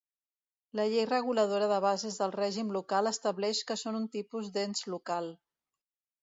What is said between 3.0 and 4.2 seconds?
estableix que són un